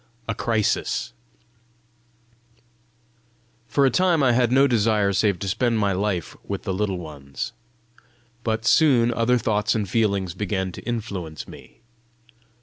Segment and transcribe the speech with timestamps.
[0.27, 1.13] A CRISIS
[3.67, 6.97] For a time I had no desire save to spend my life with the Little
[6.97, 7.53] Ones.
[8.43, 11.81] But soon other thoughts and feelings began to influence me.